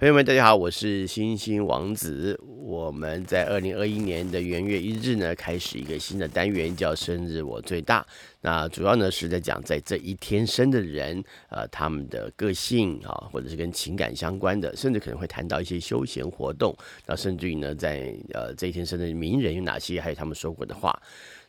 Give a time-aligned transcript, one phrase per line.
[0.00, 2.40] 朋友们，大家好，我是星星王子。
[2.64, 8.06] 我们在二零二一年的元月一日呢，开始一个新的单元，叫“生日我最大”。
[8.40, 16.74] 那主要呢是在讲在这一天生的人，呃，他们的个性啊，或者是跟情感相关的，甚至可能会谈到一些休闲活动。
[17.04, 20.98] 那甚至于呢，在呃这一天生的名人有哪些，还有他们说过的话。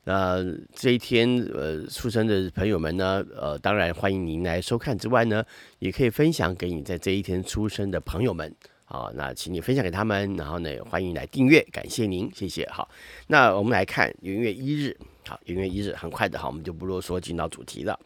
[0.04, 0.43] 那
[0.73, 5.43] 这一天，呃，出生的朋友们呢，呃，当然欢迎您来收看之外呢，
[5.79, 8.52] 也可以分享给你在这一天出生的朋友们。
[8.84, 12.67] 好，那请你分享给他们，然后呢，欢迎来订阅，感谢您，谢谢。
[12.70, 12.89] 好，
[13.27, 17.97] 那我们来看元月一日，好，元月一日很快的，好，我们就不啰嗦，进到主题了。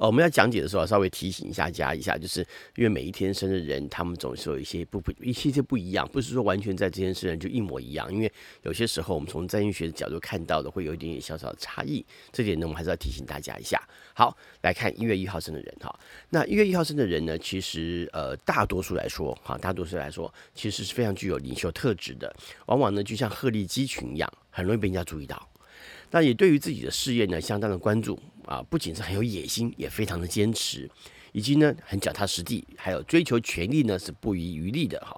[0.00, 2.40] 哦，我们要讲解的时候，稍微提醒一下，加一下，就是
[2.74, 8.32] 因为每一天生的人，他们总是有一些不不一些些不一样，不是说完全在这天生人就一模一样，因为
[8.62, 13.78] 有些时候我们从占星学的角度看到的会有一点点小小的差异，这点呢，我们还是要提醒大家一下。
[14.14, 15.94] 好，来看一月一号生的人哈，
[16.30, 25.46] 那一月一号生的人呢，其实呃大多数来说，哈，大多数来说，其实是非常具有领袖特质的，往往呢就像鹤立鸡群一样，很容易被人家注意到。
[26.10, 30.90] 那也对于自己的事业呢，相当的关注啊，不仅是很有野心，也非常的坚持，
[31.32, 35.16] 以及呢很脚踏实地，还有追求权力呢是不遗余力的哈。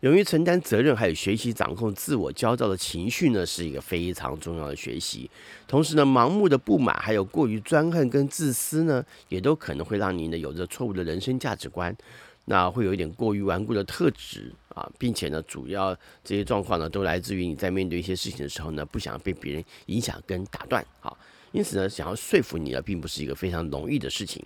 [0.00, 5.30] 勇于承担责任，还有学习掌控自我焦躁的情绪呢，是一个非常重要的学习。
[5.68, 11.96] 同时呢，盲目的不满，还有过于专横跟自私呢，也都可能会让你呢有着错误的人生价值观。
[12.44, 21.16] 那会有一点过于顽固的特质啊，并且呢，主要这些状况呢，都来自于你在面对一些事情的时候呢，不想被别人影响跟打断啊，
[21.52, 24.44] 因此呢，想要说服你呢，并不是一个非常容易的事情。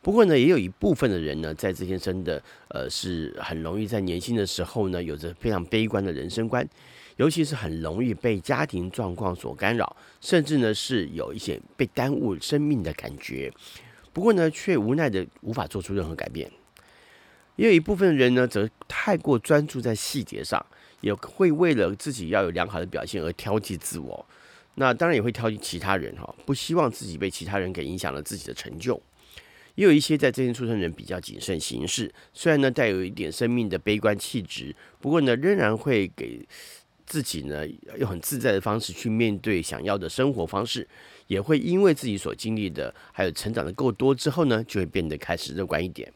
[0.00, 6.66] 不过呢，也有一部分的人呢，在这些生的，呃，是很容易在年轻的时候呢，有着非常悲观的人生观，
[7.16, 13.52] 尤其是很容易被家庭状况所干扰，甚至呢，是有一些被耽误生命的感觉。
[14.12, 16.50] 不过呢，却无奈的无法做出任何改变。
[17.58, 20.64] 也有一部分人呢，则太过专注在细节上，
[21.00, 24.24] 也会为了自己要有良好的表现而挑剔自我。
[24.76, 29.02] 那当然也会挑剔其他人哈，不希望自己被其他人给影响了自己的成就。
[29.74, 36.40] 也有一些在这些出生人比较谨慎行事，虽然呢带有一点生命的悲观气质，不过呢仍然会给
[37.06, 37.66] 自己呢
[37.96, 40.86] 用很自在的方式去面对想要的生活方式，
[41.26, 46.12] 也会因为自己所经历的还有成长的够多之后呢，就会变得开始乐观一点。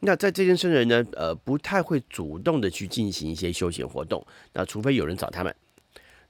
[0.00, 5.54] 那在这天生人呢，呃，不太会主动的去进行一些休闲活动，那除非有人找他们，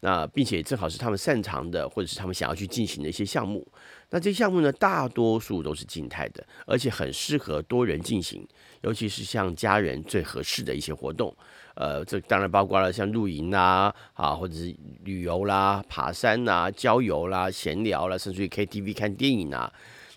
[0.00, 3.66] 那并且正好是他们擅长的，或者是他们想要去进行的一些项目。
[4.10, 8.47] 那这些项目呢，大多数都是静态的，而且很适合多人进行，
[8.82, 11.37] 尤其是像家人最合适的一些活动。
[11.75, 19.71] 呃，这当然包括了像露营啦，啊，或者是旅游啦、爬山啦、郊游啦、闲聊啦，甚至于 KTV 看电影啊。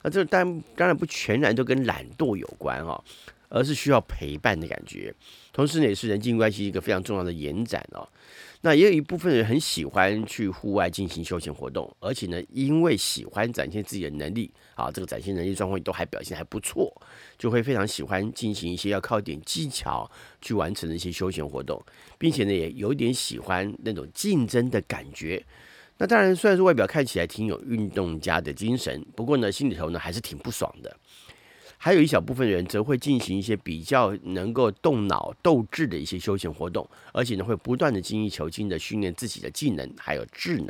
[0.03, 3.03] 那这当当然不全然都跟懒惰有关哈、哦。
[3.49, 5.13] 而是需要陪伴的感觉，
[5.51, 8.07] 同时呢，也是人际关系一个非常重要的延展哦。
[8.61, 16.93] 那也有一部分人很喜欢去户外进行休闲活动，而且呢，因为喜欢展现自己的能力啊，这个展现能力状况都还表现还不错，
[17.37, 20.09] 就会非常喜欢进行一些要靠一点技巧
[20.41, 21.81] 去完成的一些休闲活动，
[22.17, 25.41] 并且呢，也有点喜欢那种竞争的感觉。
[25.97, 30.97] 那当然，虽然说外表看起来挺有运动家的精神，不过呢，心里头呢还是挺不爽的。
[31.81, 40.67] 还有一小部分人则会进行一些比较能够动脑斗智的一些休闲活动，而且呢会不断的精益求精的训练自己的技能还有智能。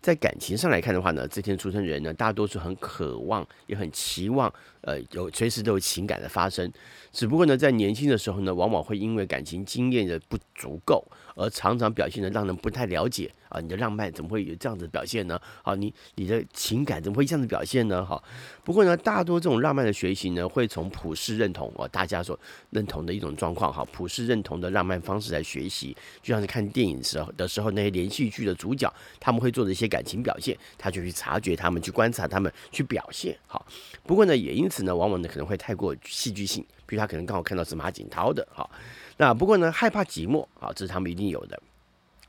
[0.00, 6.70] 在感情上来看的话呢，这天出生人呢大多数很渴望也很期望，呃有随时都有情感的发生，
[7.10, 11.04] 只不过呢在年轻的时候呢，往往会因为感情经验的不足够，
[11.34, 13.32] 而常常表现的让人不太了解。
[13.48, 15.40] 啊，你的浪漫怎么会有这样子表现呢？
[15.62, 18.04] 好，你你的情感怎么会这样子表现呢？
[18.04, 18.22] 好，
[18.64, 22.38] 不过呢，大多这种浪漫的学习呢，会从普世认同哦，大家所
[22.70, 33.36] 认同的一种状况哈，普世认同的浪漫方式来学习，就像是看电影时候的时候，那些连续剧的主角他们会做的一些感情表现，他就去察觉他们，去观察他们，去表现。
[33.46, 33.64] 好，
[34.04, 38.70] 不过呢，也因此呢，往往呢可能会太过戏剧性，比如他可能刚好看到是马景涛的，好，
[39.16, 41.60] 那不过呢，害怕寂寞，啊，这是他们一定有的。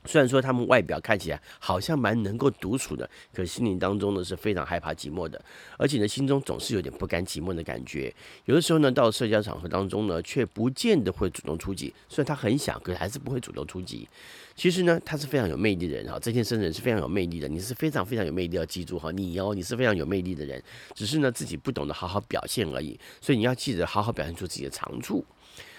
[0.06, 5.42] 虽然说他们外表看起来好像蛮能够独处的，可心灵当中呢是非常害怕寂寞的，
[5.76, 8.14] 而且呢心中总是有点不甘寂寞的感觉。
[8.44, 11.92] 有的时候呢到社交场合当中呢，却不见得会主动出击。
[12.08, 14.08] 虽然他很想，可是还是不会主动出击。
[14.54, 17.48] 其实呢他是非常有魅力的人哈，这天生人是非常有魅力的。
[17.48, 20.62] 你是非常非常有魅力，要记住哈，你哦你是非常有魅力的人，
[20.94, 22.98] 只是呢自己不懂得好好表现而已。
[23.20, 25.24] 所以你要记得好好表现出自己的长处。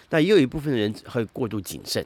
[0.10, 2.06] 那也有一部分人会过度谨慎。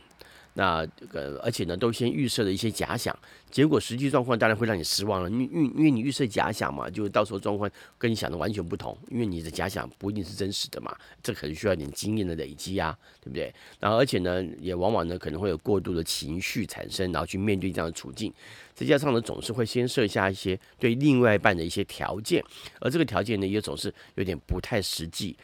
[0.53, 3.18] 那呃，而且呢，都先预设了一些假想，
[3.50, 5.30] 结果实际状况当然会让你失望了。
[5.30, 10.94] 因因因为你预设假想嘛，就到时候状况跟你想的完全不同，因为你的假想不一定是真实的嘛。
[11.24, 13.53] 这可能需要点经验的累积啊，对不对？
[13.80, 18.33] 然后而且呢，也往往呢可能会有过度的情绪产生，然后去面对这样的处境。
[18.74, 22.44] 再加上呢，总是会先设下一些对另外一半的一些条件，
[22.81, 25.38] 而这个条件呢，也总是有点不太实际。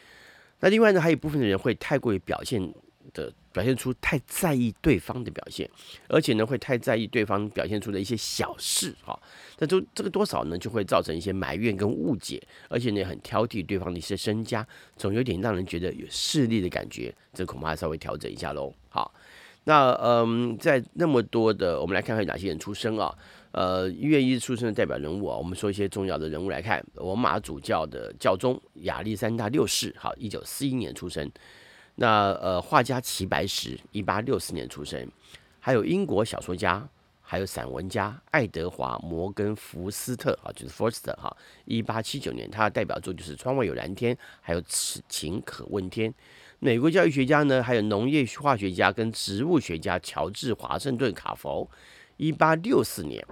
[0.60, 2.70] 那另外呢，还有一部分的人会太过于表现。
[3.12, 5.68] 的表现出太在意对方的表现，
[6.08, 9.18] 而且呢，会太在意对方表现出的一些小事哈，
[9.58, 14.66] 那就这个多少呢，就会造成一些埋怨跟误解，而且呢，很挑剔对方的一些身家，
[14.96, 18.72] 总有点让人觉得有势利的感觉，这恐怕稍微调整一下喽。
[18.88, 19.12] 好，
[19.64, 23.14] 那嗯，在那么多的，我们来看看哪些人出生啊？
[23.50, 31.28] 呃，一月一日出生的代表人物啊，我们说一些重要的人物来看，罗马主教的教宗亚历山大六世，好，一九四一年出生。
[32.00, 35.10] 那呃，画家齐白石，一八六四年出生，
[35.58, 36.88] 还有英国小说家，
[37.20, 46.08] 还有散文家爱德华摩根福斯特啊，就是 Forster 哈，一八七九年，他的代表作就是《窗外有蓝天》，还有《此情可问天》。
[46.60, 51.68] 美国教育学家呢，还有农业化学家跟植物学家乔治华盛顿卡佛，
[52.16, 53.26] 一八六四年，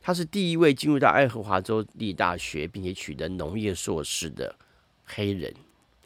[0.00, 4.54] 他是第一位进入到爱荷华州立大学并且取得农业硕士的
[5.04, 5.54] 黑人。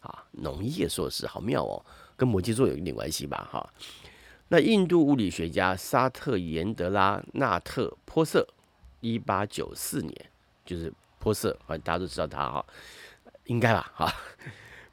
[0.01, 1.85] 啊，农业硕士好妙哦，
[2.21, 3.49] 跟摩羯座有一点关系吧？
[3.51, 3.73] 哈，
[4.49, 8.47] 那印度物理学家沙特延德拉纳特波瑟，
[9.01, 10.15] 一八九四年，
[10.67, 12.67] 就是波瑟啊，大家都知道他哈，
[13.45, 13.91] 应该吧？
[13.95, 14.15] 哈，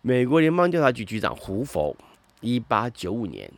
[0.01, 1.93] 美国联邦调查局局长胡佛，
[2.39, 3.51] 一八九五年，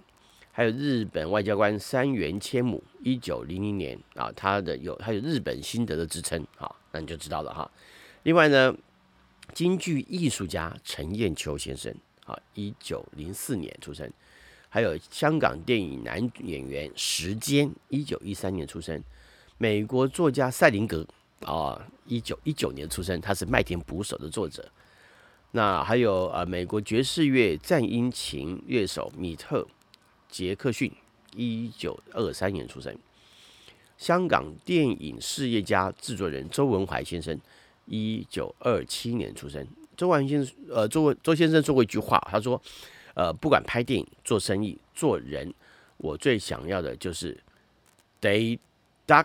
[0.51, 7.69] 还有日本外交官三原千亩，一九零零年啊，他的有还有日本新德的之称，啊，那你就知道了哈。
[8.23, 8.75] 另外呢。
[9.51, 11.91] 京剧艺术家陈砚秋先生，
[12.29, 14.07] 啊，一九零四年出生；
[14.69, 19.01] 还有香港电影男演员时间，一九一三年出生；
[19.57, 21.05] 美国作家赛林格，
[21.41, 24.69] 啊，一九一九年出生，他是《麦田捕手》的作者。
[25.51, 29.67] 那还有呃，美国爵士乐颤音琴乐手米特
[30.29, 30.91] 杰克逊，
[31.35, 32.93] 一九二三年出生；
[33.97, 37.39] 香港电影事业家制作人周文怀先生。
[37.91, 39.65] 一九二七年出生，
[39.99, 42.59] 周文怀先生，呃，周周先生说过一句话，他说，
[43.15, 45.53] 呃，不管拍电影、做生意、做人，
[45.97, 47.37] 我最想要的就是
[48.21, 48.57] 得
[49.05, 49.21] 当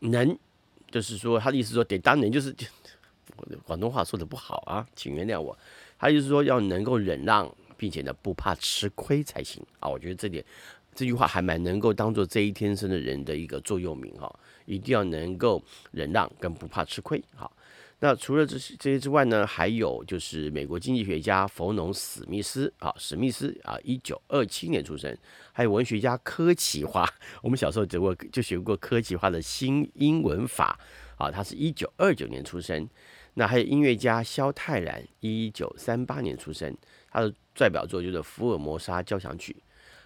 [0.00, 0.38] 能，
[0.90, 2.54] 就是说他的意思说得当能，就是
[3.64, 5.56] 广东话说的不好啊，请原谅我。
[5.98, 9.88] 他就是说要能够忍让，并且呢不怕吃亏才行啊。
[9.88, 10.44] 我觉得这点
[10.94, 14.30] 这句话还蛮能够当做这一天生的人的一个座右铭哈，
[14.66, 15.62] 一定要能够
[15.92, 17.50] 忍让跟不怕吃亏哈。
[18.02, 25.14] 那除了这些这些之外呢，还有就是美国经济学家弗农史密斯啊，史密斯啊，一九二七年出生。
[25.52, 27.06] 还有文学家柯奇华，
[27.42, 30.80] 我们小时候学过就学过柯奇华的新英文法
[31.16, 32.88] 啊，他是一九二九年出生。
[33.34, 36.74] 那还有音乐家萧泰然，一九三八年出生，
[37.10, 39.54] 他的代表作就是《福尔摩沙交响曲》。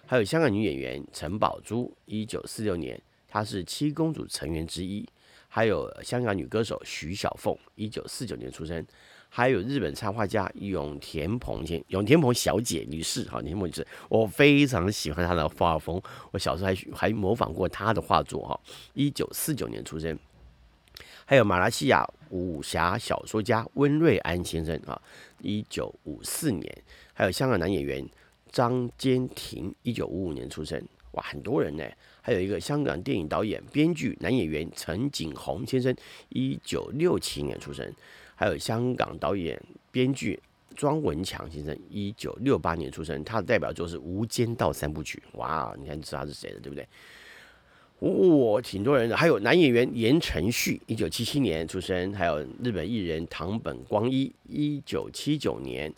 [0.05, 5.07] 还有香港女演员陈宝珠，一九四六年，她是七公主成员之一。
[5.55, 8.85] 还有香港女歌手徐小凤，一九四九年出生。
[9.29, 16.01] 还有日本插画家永田鹏先永田鹏小姐女士，哈，永田鹏女士，我非常喜欢她的画风。
[16.31, 18.59] 我小时候还还模仿过她的画作，哈，
[18.95, 20.19] 一九四九年出生。
[21.23, 25.01] 还有马来西亚武侠小说家温瑞安先生，啊，
[25.39, 26.83] 一九五四年。
[27.13, 28.05] 还有香港男演员
[28.51, 30.85] 张坚庭，一九五五年出生。
[31.15, 31.83] 哇，很多人呢。
[32.21, 35.95] 还有一个香港电影导演、编剧、男演员陈景鸿先生，
[36.29, 37.85] 一九六七年出生；
[38.35, 40.39] 还有香港导演、编剧
[40.75, 43.23] 庄文强先生，一九六八年出生。
[43.23, 45.21] 他的代表作是《无间道三部曲》。
[45.37, 46.87] 哇，你看知道是谁的，对不对？
[47.99, 49.15] 哇，挺多人的。
[49.15, 55.93] 还有男演员言承旭，一九七七年出生；还有日本艺人堂本光一，一九七九年。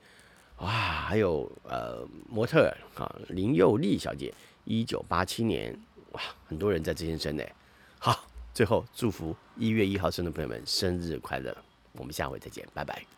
[0.59, 4.33] 哇，还有呃模特啊林佑利小姐，
[4.67, 5.75] 一九八七年。
[6.11, 7.43] 哇，很多人在这天生呢。
[7.99, 11.55] 好，最后祝福一月一号生的朋友们生日快乐。
[11.93, 13.16] 我们下回再见，拜拜。